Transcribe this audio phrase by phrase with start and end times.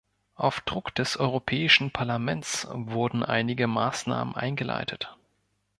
[0.33, 5.15] Auf Druck des Europäischen Parlaments wurden einige Maßnahmen eingeleitet.